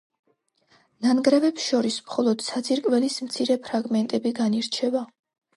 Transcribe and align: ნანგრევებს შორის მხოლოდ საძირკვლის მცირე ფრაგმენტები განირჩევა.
ნანგრევებს 1.05 1.67
შორის 1.73 1.99
მხოლოდ 2.07 2.43
საძირკვლის 2.47 3.21
მცირე 3.29 3.61
ფრაგმენტები 3.69 4.37
განირჩევა. 4.41 5.09